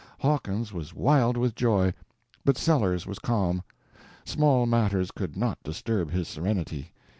Hawkins 0.21 0.73
was 0.73 0.95
wild 0.95 1.37
with 1.37 1.53
joy, 1.53 1.93
but 2.43 2.57
Sellers 2.57 3.05
was 3.05 3.19
calm. 3.19 3.61
Small 4.25 4.65
matters 4.65 5.11
could 5.11 5.37
not 5.37 5.61
disturb 5.61 6.09
his 6.09 6.27
serenity. 6.27 6.91